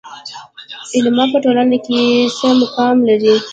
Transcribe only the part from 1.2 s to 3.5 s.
په ټولنه کې څه مقام لري؟